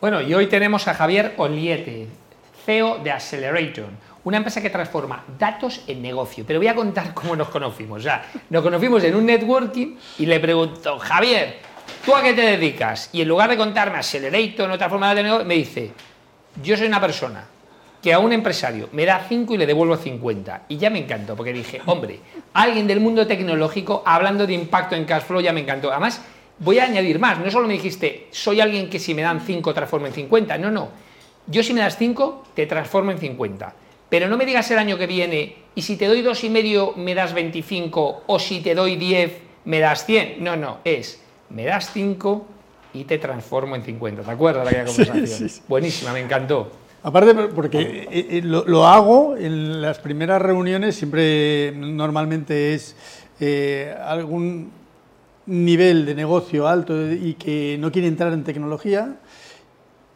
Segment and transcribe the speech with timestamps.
[0.00, 2.06] Bueno, y hoy tenemos a Javier Oliete,
[2.64, 3.84] CEO de Accelerator,
[4.24, 6.42] una empresa que transforma datos en negocio.
[6.46, 8.00] Pero voy a contar cómo nos conocimos.
[8.00, 11.58] O sea, nos conocimos en un networking y le pregunto, Javier,
[12.02, 13.10] ¿tú a qué te dedicas?
[13.12, 15.92] Y en lugar de contarme Accelerator en otra forma de negocio, me dice,
[16.62, 17.44] yo soy una persona
[18.02, 20.62] que a un empresario me da 5 y le devuelvo 50.
[20.68, 22.20] Y ya me encantó, porque dije, hombre,
[22.54, 25.90] alguien del mundo tecnológico hablando de impacto en cash flow ya me encantó.
[25.90, 26.22] Además,
[26.60, 29.74] voy a añadir más, no solo me dijiste, soy alguien que si me dan 5
[29.74, 30.88] transformo en 50, no, no.
[31.46, 33.74] Yo si me das 5, te transformo en 50.
[34.08, 36.92] Pero no me digas el año que viene, y si te doy dos y medio
[36.96, 39.32] me das 25, o si te doy 10
[39.64, 40.42] me das 100.
[40.42, 42.46] No, no, es, me das 5
[42.94, 44.22] y te transformo en 50.
[44.22, 45.50] ¿Te acuerdas de aquella conversación?
[45.68, 46.70] Buenísima, me encantó.
[47.02, 52.94] Aparte, porque eh, eh, lo, hago en las primeras reuniones, siempre normalmente es
[53.40, 54.70] eh, algún
[55.50, 59.16] nivel de negocio alto y que no quiere entrar en tecnología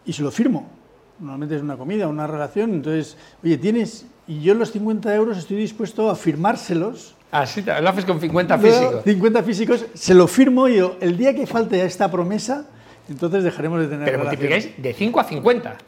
[0.06, 0.70] y se lo firmo.
[1.18, 2.72] Normalmente es una comida, una relación.
[2.72, 7.14] Entonces, oye, tienes, y yo los 50 euros estoy dispuesto a firmárselos.
[7.32, 9.04] Ah, sí, lo haces con 50 físicos.
[9.04, 12.66] 50 físicos, se lo firmo y yo, el día que falte esta promesa,
[13.08, 15.78] entonces dejaremos de tener Pero multiplicáis de 5 a 50.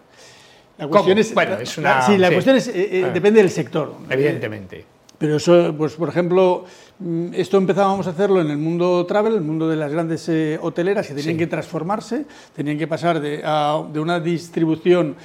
[0.78, 3.12] La cuestión es, bueno, es una, sí, la cuestión es, eh, eh, ah.
[3.12, 3.94] depende del sector.
[4.10, 4.95] Evidentemente.
[5.18, 6.64] Pero eso, pues por ejemplo,
[6.98, 10.58] mm, esto empezábamos a hacerlo en el mundo travel, el mundo de las grandes eh,
[10.60, 15.16] hoteleras que tenían que transformarse, tenían que pasar de, de una distribución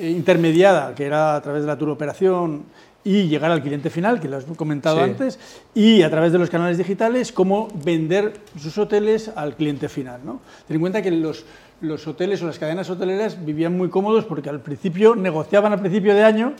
[0.00, 2.64] intermediada, que era a través de la tour operación,
[3.04, 5.38] y llegar al cliente final, que lo has comentado antes,
[5.74, 10.20] y a través de los canales digitales, cómo vender sus hoteles al cliente final.
[10.24, 10.40] ¿no?
[10.66, 11.46] Ten en cuenta que los,
[11.80, 16.14] los hoteles o las cadenas hoteleras vivían muy cómodos porque al principio negociaban al principio
[16.14, 16.52] de año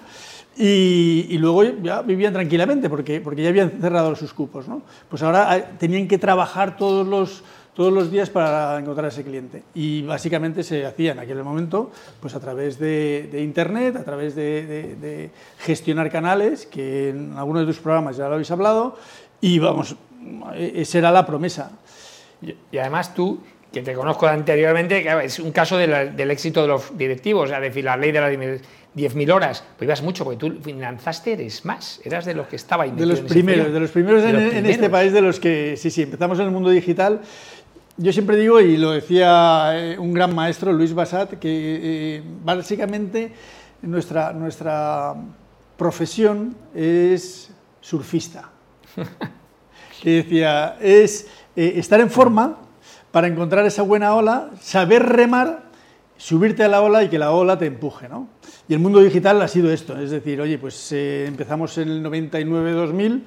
[0.60, 4.66] y, luego ya vivían tranquilamente porque, porque ya habían cerrado sus cupos.
[4.66, 4.82] ¿no?
[5.08, 9.22] Pues ahora ah, tenían que trabajar todos los, todos los días para encontrar a ese
[9.22, 9.62] cliente.
[9.74, 15.30] Y básicamente se hacía en aquel momento pues a través de, Internet, a través de,
[15.58, 18.96] gestionar canales, que en algunos de tus programas ya lo habéis hablado,
[19.40, 19.94] y vamos,
[20.56, 21.70] esa era la promesa.
[22.42, 23.38] Y además tú
[23.72, 27.84] que te conozco anteriormente, que es un caso del éxito de los directivos, es decir,
[27.84, 32.24] la ley de las 10.000 horas, pues ibas mucho, porque tú finanzaste, eres más, eras
[32.24, 35.38] de los que estaba De los primeros, de los primeros, en, este país, de los
[35.38, 37.20] que, sí, sí, empezamos en el mundo digital.
[37.98, 43.32] Yo siempre digo, y lo decía eh, un gran maestro, Luis Basat, que eh, básicamente
[43.82, 45.14] nuestra, nuestra
[45.76, 48.50] profesión es surfista.
[50.02, 51.26] que decía, es
[51.56, 52.67] eh, estar en forma
[53.10, 55.64] para encontrar esa buena ola, saber remar,
[56.16, 58.08] subirte a la ola y que la ola te empuje.
[58.08, 58.28] ¿no?
[58.68, 62.04] Y el mundo digital ha sido esto, es decir, oye, pues eh, empezamos en el
[62.04, 63.22] 99-2000,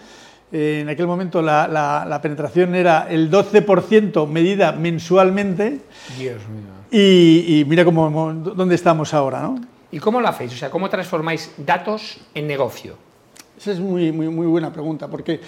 [0.53, 5.79] eh, en aquel momento la, penetración era el 12% medida mensualmente.
[6.17, 6.81] Dios mío.
[6.91, 9.41] Y, mira cómo, dónde estamos ahora.
[9.41, 9.61] ¿no?
[9.91, 10.53] ¿Y cómo lo hacéis?
[10.53, 12.95] O sea, ¿cómo transformáis datos en negocio?
[13.57, 15.39] Esa es muy, muy, muy buena pregunta, porque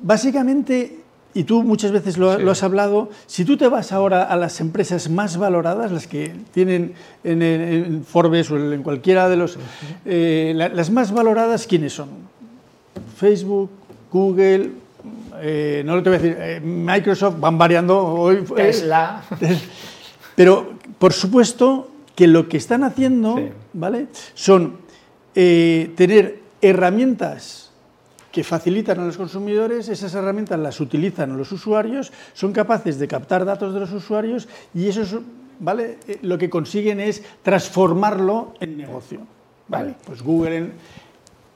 [0.00, 1.03] básicamente
[1.34, 5.10] y tú muchas veces lo, has hablado, si tú te vas ahora a las empresas
[5.10, 9.58] más valoradas, las que tienen en, Forbes o en cualquiera de los...
[10.06, 12.08] Eh, las más valoradas, ¿quiénes son?
[13.16, 13.70] Facebook,
[14.12, 14.70] Google,
[15.40, 18.44] eh, no lo te voy a decir, eh, Microsoft, van variando hoy.
[18.54, 19.24] Tesla.
[20.36, 23.40] pero, por supuesto, que lo que están haciendo,
[23.72, 24.06] ¿vale?
[24.34, 24.84] Son
[25.34, 27.63] tener herramientas
[28.34, 33.44] que facilitan a los consumidores, esas herramientas las utilizan los usuarios, son capaces de captar
[33.44, 35.14] datos de los usuarios y eso es,
[35.60, 35.98] ¿vale?
[36.08, 39.20] Eh, lo que consiguen es transformarlo en negocio.
[39.68, 39.94] ¿vale?
[40.04, 40.72] Pues Google...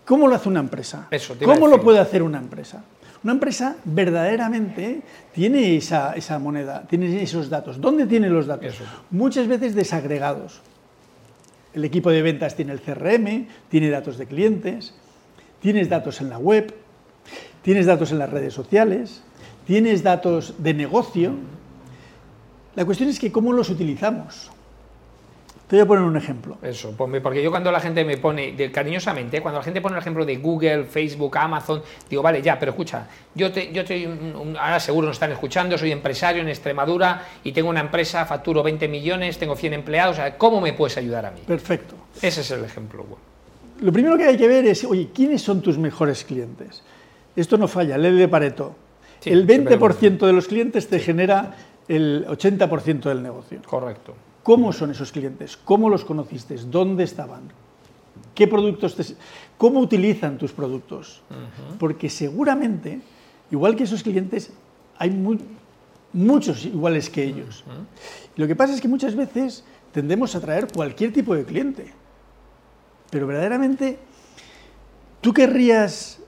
[0.04, 1.08] ¿Cómo lo hace una empresa?
[1.44, 2.82] ¿Cómo lo puede hacer una empresa?
[3.24, 5.02] Una empresa verdaderamente
[5.34, 7.80] tiene esa, esa, moneda, tiene esos datos.
[7.80, 8.76] ¿Dónde tiene los datos?
[9.10, 10.62] Muchas veces desagregados.
[11.74, 14.94] El equipo de ventas tiene el CRM, tiene datos de clientes,
[15.60, 16.74] Tienes datos en la web,
[17.62, 19.22] tienes datos en las redes sociales,
[19.66, 21.34] tienes datos de negocio.
[22.76, 24.50] La cuestión es que cómo los utilizamos.
[25.66, 26.56] Te voy a poner un ejemplo.
[26.62, 30.24] Eso, porque yo cuando la gente me pone, cariñosamente, cuando la gente pone el ejemplo
[30.24, 34.08] de Google, Facebook, Amazon, digo, vale, ya, pero escucha, yo, te, yo estoy,
[34.58, 38.88] ahora seguro nos están escuchando, soy empresario en Extremadura y tengo una empresa, facturo 20
[38.88, 41.40] millones, tengo 100 empleados, ¿cómo me puedes ayudar a mí?
[41.46, 41.96] Perfecto.
[42.22, 43.04] Ese es el ejemplo.
[43.04, 43.37] Bueno
[43.80, 46.82] lo primero que hay que ver es, oye, ¿quiénes son tus mejores clientes?
[47.36, 48.74] Esto no falla, ley de Pareto.
[49.24, 53.60] el 20% de los clientes te genera el 80% del negocio.
[53.66, 54.14] Correcto.
[54.42, 55.56] ¿Cómo son esos clientes?
[55.56, 56.56] ¿Cómo los conociste?
[56.56, 57.42] ¿Dónde estaban?
[58.34, 59.04] ¿Qué productos te...
[59.56, 61.22] ¿Cómo utilizan tus productos?
[61.78, 63.00] Porque seguramente,
[63.50, 64.52] igual que esos clientes,
[64.96, 65.10] hay
[66.12, 67.64] muchos iguales que ellos.
[68.36, 71.92] Lo que pasa es que muchas veces tendemos a traer cualquier tipo de cliente.
[73.10, 73.98] Pero verdaderamente,
[75.20, 76.20] ¿tú querrías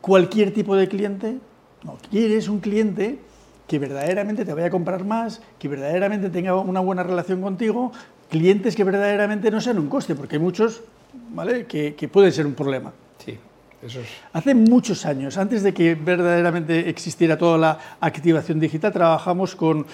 [0.00, 1.38] cualquier tipo de cliente?
[1.84, 3.18] No, quieres un cliente
[3.66, 7.92] que verdaderamente te vaya a comprar más, que verdaderamente tenga una buena relación contigo,
[8.28, 10.82] clientes que verdaderamente no sean un coste, porque hay muchos
[11.30, 11.66] ¿vale?
[11.66, 12.92] que, que pueden ser un problema.
[13.24, 13.38] Sí.
[13.82, 14.08] Eso es...
[14.32, 19.86] Hace muchos años, antes de que verdaderamente existiera toda la activación digital, trabajamos con,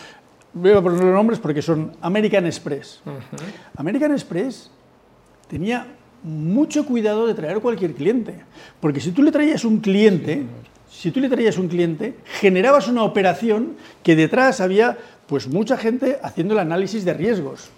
[0.54, 3.02] voy a poner los nombres porque son American Express.
[3.76, 4.70] American Express
[5.48, 5.86] tenía
[6.26, 8.34] mucho cuidado de traer cualquier cliente,
[8.80, 10.42] porque si tú le traías un cliente,
[10.90, 16.18] si tú le traías un cliente, generabas una operación que detrás había pues mucha gente
[16.22, 17.70] haciendo el análisis de riesgos.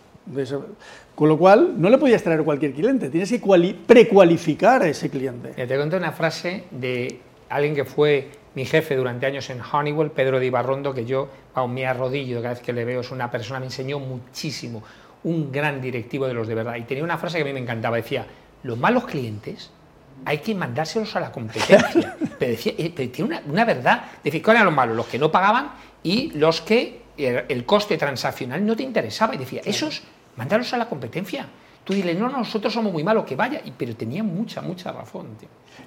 [1.15, 5.51] Con lo cual, no le podías traer cualquier cliente, tienes que precualificar a ese cliente.
[5.67, 10.41] te conté una frase de alguien que fue mi jefe durante años en Honeywell, Pedro
[10.41, 13.61] de Ibarrondo, que yo, aún me arrodillo cada vez que le veo, es una persona,
[13.61, 14.83] me enseñó muchísimo,
[15.29, 16.77] un gran directivo de los de verdad.
[16.77, 18.27] Y tenía una frase que a mí me encantaba, decía,
[18.63, 19.71] los malos clientes
[20.25, 22.17] hay que mandárselos a la competencia.
[22.39, 24.97] pero, decía, eh, tiene una, verdad, decir, ¿cuáles eran los malos?
[24.97, 25.71] Los que no pagaban
[26.03, 29.35] y los que el, coste transaccional no te interesaba.
[29.35, 30.03] Y decía, esos
[30.39, 31.47] Mándalos a la competencia.
[31.89, 33.63] Tú dile, no, nosotros somos muy malos, que vaya.
[33.79, 35.29] Pero tenía mucha, mucha razón.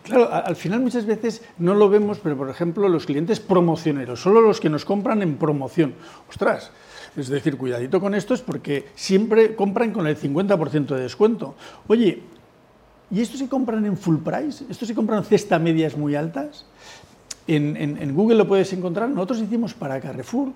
[0.01, 4.41] Claro, al final muchas veces no lo vemos, pero por ejemplo los clientes promocioneros, solo
[4.41, 5.93] los que nos compran en promoción.
[6.27, 6.71] Ostras,
[7.15, 11.53] es decir, cuidadito con estos porque siempre compran con el 50% de descuento.
[11.87, 12.23] Oye,
[13.11, 14.65] ¿y estos se compran en full price?
[14.71, 16.65] ¿Estos se compran cesta medias muy altas?
[17.45, 19.07] En, Google lo puedes encontrar.
[19.07, 20.49] Nosotros hicimos para Carrefour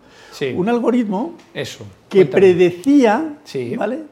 [0.55, 1.85] un algoritmo Eso.
[2.09, 3.37] que predecía
[3.77, 4.05] ¿vale?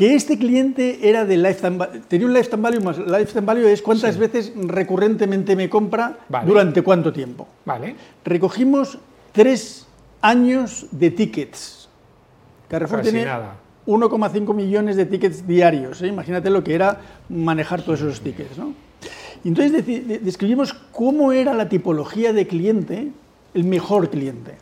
[0.00, 4.16] Que este cliente era de lifetime tenía un lifetime value más lifetime value es cuántas
[4.16, 7.46] veces recurrentemente me compra durante cuánto tiempo.
[7.66, 7.96] Vale.
[8.24, 8.96] Recogimos
[9.32, 9.86] tres
[10.22, 11.90] años de tickets.
[12.68, 16.00] Carrefour tiene 1,5 millones de tickets diarios.
[16.00, 16.06] ¿eh?
[16.06, 16.98] Imagínate lo que era
[17.28, 18.56] manejar todos esos tickets.
[18.56, 18.72] ¿no?
[19.44, 19.84] entonces
[20.24, 23.08] describimos cómo era la tipología de cliente,
[23.52, 24.52] el mejor cliente.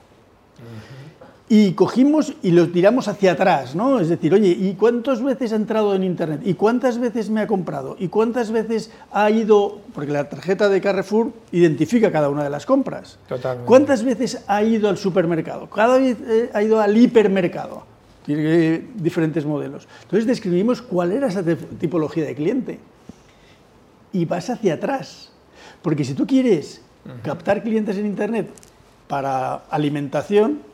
[1.50, 4.00] Y cogimos y lo tiramos hacia atrás, ¿no?
[4.00, 6.42] Es decir, oye, ¿y cuántas veces ha entrado en Internet?
[6.44, 7.96] ¿Y cuántas veces me ha comprado?
[7.98, 12.66] ¿Y cuántas veces ha ido, porque la tarjeta de Carrefour identifica cada una de las
[12.66, 13.18] compras?
[13.28, 13.66] Totalmente.
[13.66, 15.70] ¿Cuántas veces ha ido al supermercado?
[15.70, 17.84] Cada vez eh, ha ido al hipermercado.
[18.26, 19.88] Tiene diferentes modelos.
[20.02, 21.42] Entonces describimos cuál era esa
[21.80, 22.78] tipología de cliente
[24.12, 25.30] y vas hacia atrás.
[25.80, 26.82] Porque si tú quieres
[27.22, 28.50] captar clientes en Internet
[29.06, 30.67] para alimentación,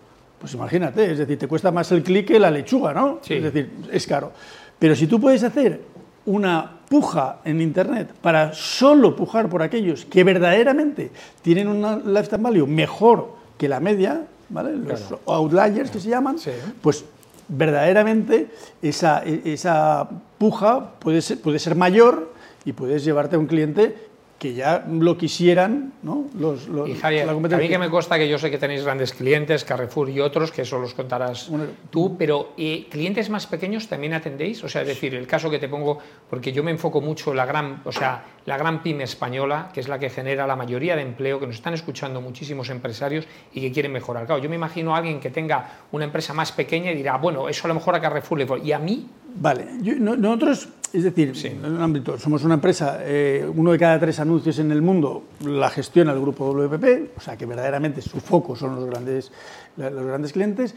[0.45, 3.19] pues imagínate, es decir, te cuesta más el clic que la lechuga, ¿no?
[3.27, 4.31] Es decir, es caro.
[4.79, 5.81] Pero si tú puedes hacer
[6.27, 11.11] una puja en Internet para solo pujar por aquellos que verdaderamente
[11.41, 14.77] tienen un lifetime value mejor que la media, ¿vale?
[14.77, 16.37] Los outliers que se llaman,
[16.83, 17.07] pues
[17.49, 18.49] verdaderamente
[18.83, 20.07] esa, e, esa
[20.37, 22.35] puja puede ser, puede ser mayor
[22.67, 23.97] y puedes llevarte a un cliente
[24.45, 26.27] que ya lo quisieran, ¿no?
[26.39, 29.65] Los, y Javier, a mí que me consta que yo sé que tenéis grandes clientes,
[29.65, 31.51] Carrefour y otros, que eso los contarás
[31.89, 34.63] tú, pero eh, ¿clientes más pequeños también atendéis?
[34.63, 35.99] O sea, es decir, el caso que te pongo,
[36.29, 39.81] porque yo me enfoco mucho en la gran, o sea, la gran pyme española, que
[39.81, 43.63] es la que genera la mayoría de empleo, que nos están escuchando muchísimos empresarios y
[43.63, 44.27] que quieren mejorar.
[44.27, 47.49] Claro, yo me imagino a alguien que tenga una empresa más pequeña y dirá, bueno,
[47.49, 48.47] eso a lo mejor a Carrefour le...
[48.63, 49.09] Y a mí...
[49.35, 49.67] Vale,
[49.99, 54.61] nosotros es decir, en un ámbito, somos una empresa, eh, uno de cada tres anuncios
[54.61, 58.77] en el mundo la gestiona el grupo WPP, o sea que verdaderamente su foco son
[58.77, 59.33] los grandes,
[59.77, 60.77] los grandes clientes.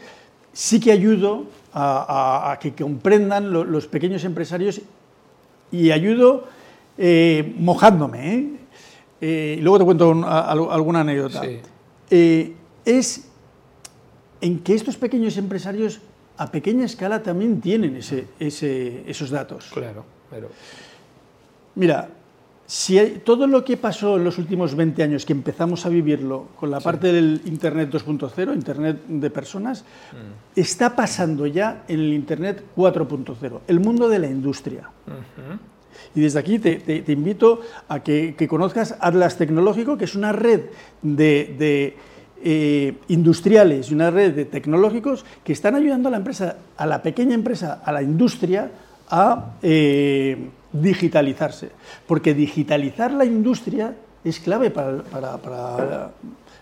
[0.52, 4.80] Sí que ayudo a, que comprendan los pequeños empresarios
[5.70, 6.48] y ayudo
[6.96, 8.58] eh, mojándome.
[9.20, 9.56] ¿eh?
[9.56, 11.42] y luego te cuento alguna anécdota.
[12.10, 13.28] es
[14.40, 16.00] en que estos pequeños empresarios
[16.38, 19.70] a pequeña escala también tienen ese, esos datos.
[19.72, 20.48] Claro, pero...
[21.74, 22.08] Mira,
[22.66, 26.70] si todo lo que pasó en los últimos 20 años, que empezamos a vivirlo con
[26.70, 30.58] la parte del Internet 2.0, Internet de personas, mm.
[30.60, 34.90] está pasando ya en el Internet 4.0, el mundo de la industria.
[36.14, 40.62] Y desde aquí te, invito a que, conozcas Atlas Tecnológico, que es una red
[41.02, 41.96] de
[42.42, 47.02] eh, industriales y una red de tecnológicos que están ayudando a la empresa, a la
[47.02, 48.70] pequeña empresa, a la industria,
[49.10, 51.70] a eh, digitalizarse.
[52.06, 56.10] Porque digitalizar la industria es clave para,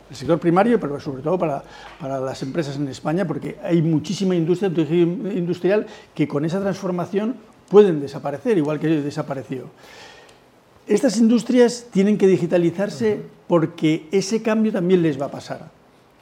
[0.09, 1.63] el sector primario, pero sobre todo para,
[2.01, 7.37] para, las empresas en España, porque hay muchísima industria industrial que con esa transformación
[7.69, 9.69] pueden desaparecer, igual que desapareció.
[10.87, 15.69] Estas industrias tienen que digitalizarse porque ese cambio también les va a pasar.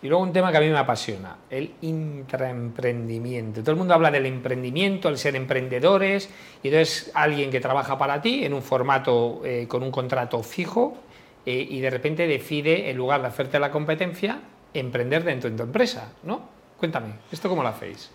[0.01, 3.61] Y luego un tema que a mí me apasiona, el intraemprendimiento.
[3.61, 6.31] Todo el mundo habla del emprendimiento, el ser emprendedores,
[6.63, 10.97] y entonces alguien que trabaja para ti en un formato eh, con un contrato fijo
[11.45, 14.41] eh, y de repente decide, en lugar de hacerte la competencia,
[14.73, 16.41] emprender dentro de tu empresa, ¿no?
[16.79, 18.11] Cuéntame, ¿esto cómo lo hacéis?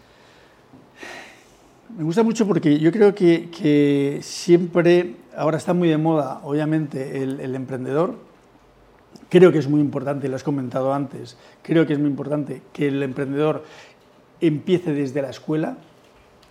[1.97, 7.55] Me gusta mucho porque yo creo que, siempre, ahora está muy de moda, obviamente, el
[7.55, 8.15] emprendedor,
[9.29, 12.87] Creo que es muy importante, lo has comentado antes, creo que es muy importante que
[12.87, 13.63] el emprendedor
[14.41, 15.77] empiece desde la escuela.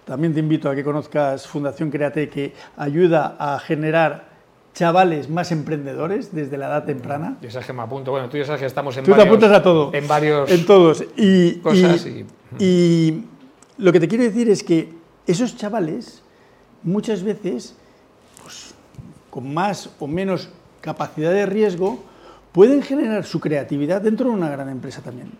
[0.04, 4.28] También te invito a que conozcas Fundación Create, que ayuda a generar
[4.74, 7.36] chavales más emprendedores desde la edad temprana.
[7.42, 8.12] Yo sabes que me apunto.
[8.12, 9.24] Bueno, tú ya sabes que estamos en tú varios...
[9.24, 9.92] te apuntas a todo.
[9.92, 10.48] En varios...
[10.48, 11.04] En todos.
[11.16, 12.24] Y, cosas y,
[12.60, 13.24] y
[13.76, 14.94] lo que te quiero decir es que
[15.26, 16.22] esos chavales
[16.84, 17.74] muchas veces,
[18.42, 18.72] pues,
[19.38, 20.48] con más o menos
[20.80, 22.02] capacidad de riesgo,
[22.50, 25.30] pueden generar su creatividad dentro de una gran empresa también.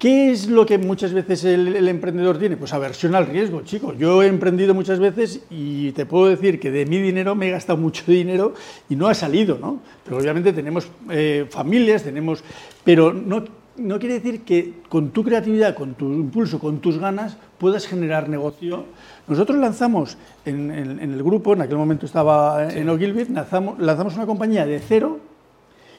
[0.00, 2.56] ¿Qué es lo que muchas veces el, emprendedor tiene?
[2.56, 3.96] Pues aversión al riesgo, chicos.
[3.98, 7.50] Yo he emprendido muchas veces y te puedo decir que de mi dinero me he
[7.52, 8.54] gastado mucho dinero
[8.88, 9.78] y no ha salido, ¿no?
[10.02, 12.42] Pero obviamente tenemos eh, familias, tenemos...
[12.82, 13.44] Pero no,
[13.78, 18.28] no quiere decir que con tu creatividad, con tu impulso, con tus ganas, puedas generar
[18.28, 18.84] negocio.
[19.28, 24.66] Nosotros lanzamos en, el grupo, en aquel momento estaba en Ogilvy, lanzamos, lanzamos una compañía
[24.66, 25.18] de cero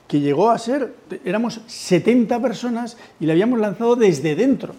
[0.08, 0.94] que llegó a ser,
[1.26, 4.74] éramos 70 personas y la habíamos lanzado desde dentro.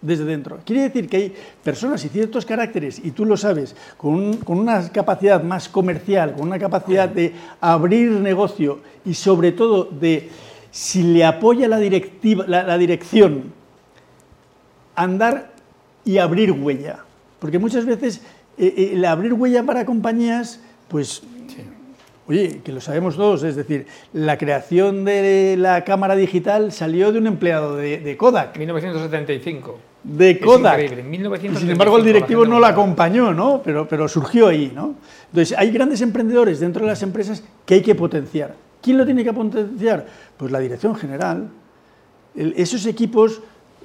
[0.00, 0.58] Desde dentro.
[0.64, 5.42] Quiere decir que hay personas y ciertos caracteres, y tú lo sabes, con, una capacidad
[5.44, 10.28] más comercial, con una capacidad de abrir negocio y sobre todo de,
[10.72, 13.52] si le apoya la, directiva, la, dirección,
[14.96, 15.52] andar
[16.04, 17.04] y abrir huella.
[17.38, 18.22] Porque muchas veces
[18.58, 21.22] eh, eh, el abrir huella para compañías, pues
[22.28, 27.18] Oye, que lo sabemos todos, es decir, la creación de la cámara digital salió de
[27.18, 28.56] un empleado de, de Kodak.
[28.56, 29.78] 1975.
[30.04, 30.78] De Kodak.
[30.78, 31.10] Es increíble.
[31.10, 33.60] 1975, sin embargo, el directivo no la acompañó, ¿no?
[33.64, 34.94] Pero, pero surgió ahí, ¿no?
[35.30, 38.54] Entonces, hay grandes emprendedores dentro de las empresas que hay que potenciar.
[38.82, 40.06] ¿Quién lo tiene que potenciar?
[40.36, 41.48] Pues la dirección general.
[42.34, 43.40] esos equipos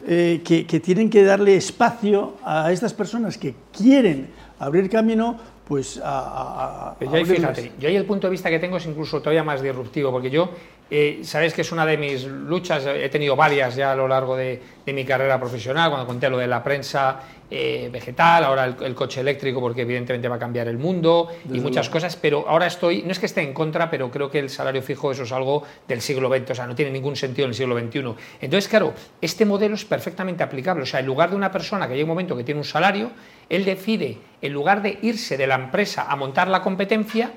[0.05, 4.27] eh, que, que tienen que darle espacio a estas personas que quieren
[4.59, 5.37] abrir camino
[5.67, 9.19] pues a, yo ahí, fíjate, yo ahí el punto de vista que tengo es incluso
[9.19, 10.49] todavía más disruptivo, porque yo,
[10.89, 14.35] eh, sabes que es una de mis luchas, he tenido varias ya a lo largo
[14.35, 18.93] de, de mi carrera profesional, cuando conté lo de la prensa eh, vegetal, ahora el,
[18.93, 23.03] coche eléctrico, porque evidentemente va a cambiar el mundo y muchas cosas, pero ahora estoy,
[23.03, 25.63] no es que esté en contra, pero creo que el salario fijo eso es algo
[25.87, 28.15] del siglo XX, o sea, no tiene ningún sentido en el siglo XXI.
[28.41, 31.93] Entonces, claro, este modelo es perfectamente aplicable, o sea, en lugar de una persona que
[31.93, 33.11] llega un momento que tiene un salario,
[33.47, 37.31] él decide, en lugar de irse de la empresa a montar la competencia,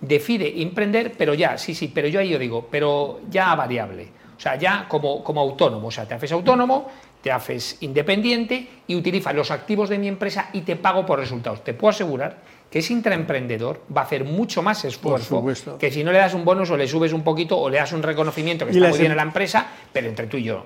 [0.00, 4.08] decide emprender, pero ya, sí, sí, pero yo ahí yo digo, pero ya variable.
[4.36, 6.90] O sea, ya como, como autónomo, o sea, te haces autónomo,
[7.22, 11.64] te haces independiente y utilizas los activos de mi empresa y te pago por resultados.
[11.64, 12.36] Te puedo asegurar
[12.70, 15.44] que ese intraemprendedor va a hacer mucho más esfuerzo
[15.78, 17.92] que si no le das un bonus o le subes un poquito o le das
[17.92, 20.64] un reconocimiento que está muy bien en la empresa, pero entre tú y yo.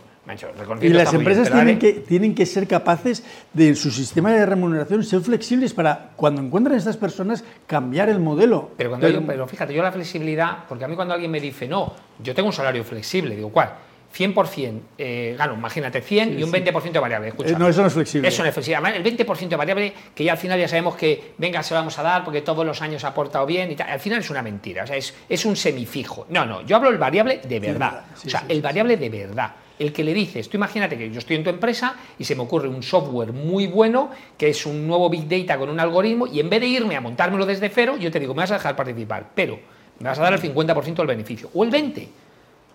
[0.81, 5.03] Y las empresas tienen, que, tienen que ser capaces de, en su sistema de remuneración,
[5.05, 8.71] ser flexibles para, cuando encuentran a estas personas, cambiar el modelo.
[8.77, 11.95] Pero, cuando pero fíjate, yo la flexibilidad, porque a mí cuando alguien me dice, no,
[12.23, 13.73] yo tengo un salario flexible, digo, ¿cuál?
[14.17, 17.29] 100% eh, gano, imagínate, 100 y un 20% de variable.
[17.29, 18.29] Eh, no, eso no es flexible.
[18.29, 18.97] Eso no es flexible.
[18.97, 21.99] el 20% de variable, que ya al final ya sabemos que, venga, se lo vamos
[21.99, 23.89] a dar porque todos los años ha aportado bien y tal.
[23.89, 26.27] Al final es una mentira, o sea, es, es un semifijo.
[26.31, 28.05] No, no, yo hablo del variable de verdad.
[28.15, 29.53] o sea, el variable de verdad.
[29.79, 32.43] El que le dices, tú imagínate que yo estoy en tu empresa y se me
[32.43, 36.41] ocurre un software muy bueno, que es un nuevo Big Data con un algoritmo, y
[36.41, 38.75] en vez de irme a montármelo desde cero, yo te digo, me vas a dejar
[38.75, 39.59] participar, pero
[40.01, 42.09] me vas a dar el 50% del beneficio, o el 20%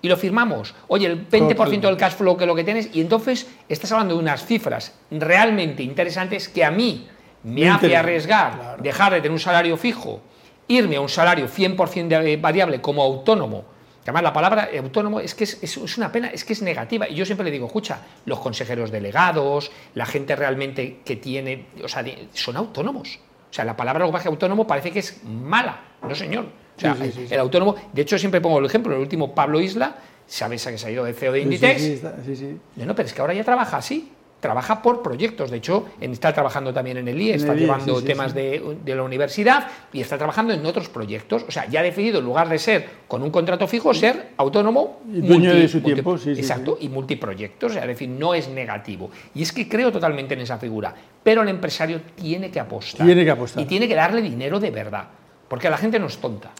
[0.04, 0.76] y lo firmamos.
[0.90, 4.20] Oye, el 20% del cash flow que lo que tienes, y entonces estás hablando de
[4.20, 7.08] unas cifras realmente interesantes que a mí
[7.44, 10.22] me hace arriesgar, dejar de tener un salario fijo,
[10.68, 13.64] irme a un salario 100% variable como autónomo.
[14.04, 17.08] Además la palabra autónomo es que es, es, una pena, es que es negativa.
[17.10, 21.88] Y yo siempre le digo, escucha, los consejeros delegados, la gente realmente que tiene, o
[21.88, 23.20] sea, son autónomos.
[23.50, 25.82] O sea, la palabra lenguaje autónomo parece que es mala.
[26.02, 26.46] No, señor.
[26.76, 26.98] O sea,
[27.30, 29.96] el autónomo, de hecho siempre pongo el ejemplo, el último Pablo Isla,
[30.26, 31.82] sabes que se ha ido de CEO de Inditex.
[31.82, 34.12] Sí, sí, No, pero es que ahora ya trabaja así.
[34.44, 35.50] Trabaja por proyectos.
[35.50, 39.68] De hecho, está trabajando también en el IE, está llevando temas de, de, la universidad
[39.94, 41.46] y está trabajando en otros proyectos.
[41.48, 45.00] O sea, ya ha decidido, en lugar de ser con un contrato fijo, ser autónomo.
[45.10, 46.32] Y dueño de su tiempo, sí.
[46.32, 47.72] Exacto, y multiproyectos.
[47.72, 49.10] O sea, es decir, no es negativo.
[49.34, 50.94] Y es que creo totalmente en esa figura.
[51.24, 53.06] Pero el empresario tiene que apostar.
[53.06, 53.64] Tiene que apostar.
[53.64, 55.08] Y tiene que darle dinero de verdad.
[55.48, 56.52] Porque la gente no es tonta.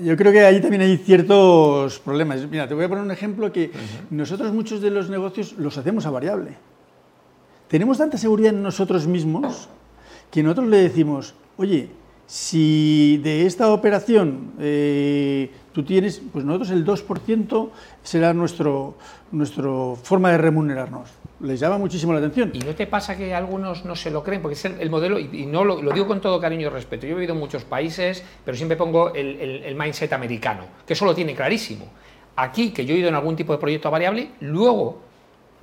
[0.00, 2.40] yo creo que ahí también hay ciertos problemas.
[2.48, 3.70] Mira, te voy a poner un ejemplo que
[4.08, 6.52] nosotros muchos de los negocios los hacemos a variable.
[7.68, 9.68] Tenemos tanta seguridad en nosotros mismos
[10.30, 11.88] que nosotros le decimos, oye,
[12.26, 17.70] si de esta operación eh, tú tienes, pues nosotros el 2%
[18.02, 18.96] será nuestro,
[19.32, 21.10] nuestro forma de remunerarnos.
[21.40, 22.50] Les llama muchísimo la atención.
[22.54, 24.42] ¿Y no te pasa que algunos no se lo creen?
[24.42, 27.06] Porque es el, modelo, y, no lo, digo con todo cariño y respeto.
[27.06, 31.04] Yo he vivido en muchos países, pero siempre pongo el, el mindset americano, que eso
[31.04, 31.86] lo tiene clarísimo.
[32.36, 35.05] Aquí, que yo he ido en algún tipo de proyecto variable, luego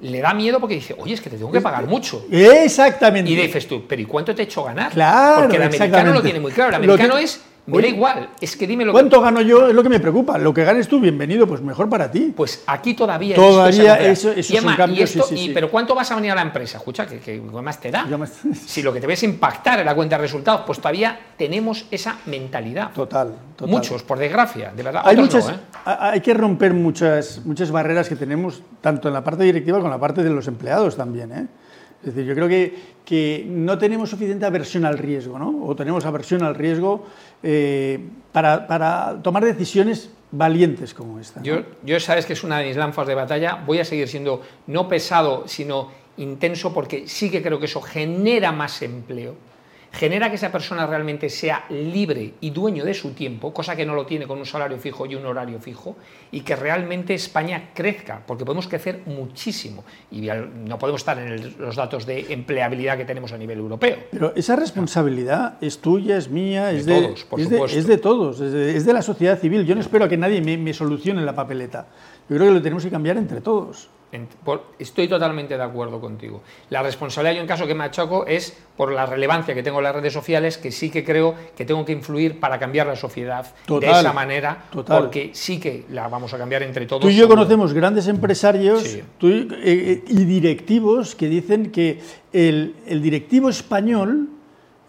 [0.03, 2.25] le da miedo porque dice, oye, es que te tengo que pagar mucho.
[2.29, 3.31] Exactamente.
[3.31, 4.91] Y dices tú, pero ¿y cuánto te he hecho ganar?
[4.91, 5.41] Claro.
[5.41, 6.69] Porque el americano lo tiene muy claro.
[6.69, 9.69] El americano es me da igual, es que dime lo ¿Cuánto gano yo?
[9.69, 10.37] Es lo que me preocupa.
[10.37, 12.33] Lo que ganes tú, bienvenido, pues mejor para ti.
[12.35, 13.35] Pues aquí todavía.
[13.35, 15.05] Todavía eso, eso, es un cambio,
[15.53, 16.77] Pero ¿cuánto vas a venir a la empresa?
[16.77, 18.05] Escucha, que, que más te da.
[18.65, 22.17] Si lo que te ves impactar en la cuenta de resultados, pues todavía tenemos esa
[22.25, 22.91] mentalidad.
[22.91, 23.33] Total.
[23.55, 23.73] total.
[23.73, 25.03] Muchos, por desgracia, de verdad.
[25.05, 25.55] Hay, muchas, ¿eh?
[25.85, 29.93] hay que romper muchas, muchas barreras que tenemos, tanto en la parte directiva como en
[29.93, 31.31] la parte de los empleados también.
[31.31, 31.47] ¿eh?
[32.03, 35.65] Es decir, yo creo que, que, no tenemos suficiente aversión al riesgo, ¿no?
[35.65, 37.05] O tenemos aversión al riesgo
[37.41, 37.99] eh,
[38.31, 41.41] para, para, tomar decisiones valientes como esta.
[41.41, 43.63] Yo, yo sabes que es una de mis lanzas de batalla.
[43.65, 48.51] Voy a seguir siendo no pesado, sino intenso, porque sí que creo que eso genera
[48.51, 49.35] más empleo
[49.93, 53.93] genera que esa persona realmente sea libre y dueño de su tiempo, cosa que no
[53.93, 55.95] lo tiene con un salario fijo y un horario fijo,
[56.31, 61.75] y que realmente España crezca, porque podemos crecer muchísimo y no podemos estar en los
[61.75, 63.97] datos de empleabilidad que tenemos a nivel europeo.
[64.11, 67.97] Pero esa responsabilidad es tuya, es mía, es de, todos, por es de, es de
[67.97, 69.63] todos, es de, la sociedad civil.
[69.65, 71.85] Yo no espero a que nadie me, me solucione la papeleta.
[72.29, 73.89] Yo creo que lo tenemos que cambiar entre todos.
[74.79, 76.41] Estoy totalmente de acuerdo contigo.
[76.69, 79.85] La responsabilidad, yo en caso que me achaco, es por la relevancia que tengo en
[79.85, 83.45] las redes sociales, que sí que creo que tengo que influir para cambiar la sociedad
[83.67, 87.01] de esa manera, porque sí que la vamos a cambiar entre todos.
[87.01, 91.99] Tú y yo conocemos grandes empresarios eh, eh, y directivos que dicen que
[92.31, 94.29] el, el directivo español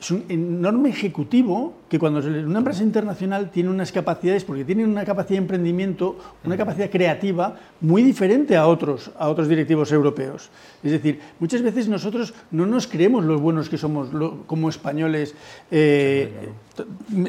[0.05, 5.03] es un enorme ejecutivo que cuando una empresa internacional tiene unas capacidades, porque tiene una
[5.03, 10.51] capacidad de emprendimiento, una capacidad creativa muy diferente a otros, a otros directivos europeos.
[10.83, 14.11] Es decir, muchas veces nosotros no nos creemos los buenos que somos
[14.47, 15.35] como españoles,
[15.71, 16.51] eh,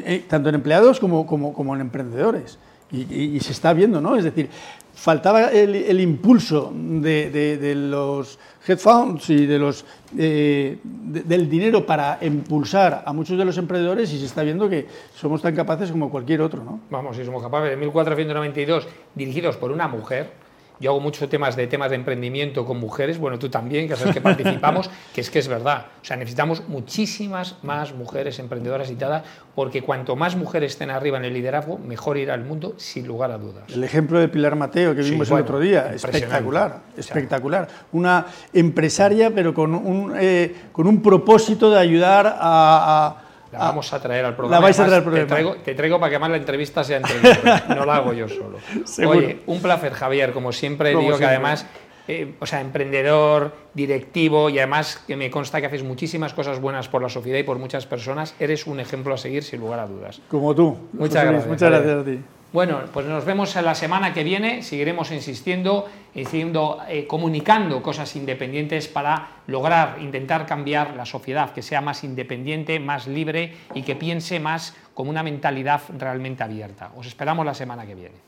[0.04, 2.58] eh, tanto en empleados como, como, como en emprendedores.
[2.92, 4.16] Y, se está viendo, ¿no?
[4.16, 4.48] Es decir,
[4.94, 9.84] faltaba el, impulso de, los head funds y de los,
[10.16, 14.86] eh, del dinero para impulsar a muchos de los emprendedores y se está viendo que
[15.14, 16.80] somos tan capaces como cualquier otro, ¿no?
[16.90, 20.45] Vamos, si somos capaces de 1492 dirigidos por una mujer,
[20.78, 24.14] yo hago muchos temas de temas de emprendimiento con mujeres, bueno, tú también, que sabes
[24.14, 25.86] que participamos, que es que es verdad.
[26.02, 29.22] O sea, necesitamos muchísimas más mujeres emprendedoras y tal,
[29.54, 33.30] porque cuanto más mujeres estén arriba en el liderazgo, mejor irá el mundo, sin lugar
[33.30, 33.64] a dudas.
[33.72, 37.68] El ejemplo de Pilar Mateo que vimos el otro día, espectacular, espectacular.
[37.92, 43.25] Una empresaria, pero con un, eh, con un propósito de ayudar a
[43.56, 44.56] la ah, vamos a traer al programa.
[44.56, 45.26] La vais a traer al programa.
[45.26, 47.64] Te traigo, te traigo, para que más la entrevista sea entrevista.
[47.74, 48.58] no la hago yo solo.
[49.08, 50.32] Oye, un placer, Javier.
[50.32, 51.66] Como siempre digo que además,
[52.08, 56.88] eh, o sea, emprendedor, directivo y además que me consta que haces muchísimas cosas buenas
[56.88, 58.34] por la sociedad y por muchas personas.
[58.38, 60.20] Eres un ejemplo a seguir sin lugar a dudas.
[60.28, 60.76] Como tú.
[60.92, 61.46] Muchas gracias.
[61.46, 62.20] Muchas gracias a ti.
[62.52, 68.88] Bueno, pues nos vemos la semana que viene, seguiremos insistiendo, diciendo, eh, comunicando cosas independientes
[68.88, 74.40] para lograr, intentar cambiar la sociedad, que sea más independiente, más libre y que piense
[74.40, 76.92] más como una mentalidad realmente abierta.
[76.96, 78.25] Os esperamos la semana que viene.